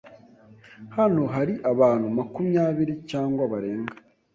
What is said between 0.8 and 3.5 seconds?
Hano hari abantu makumyabiri cyangwa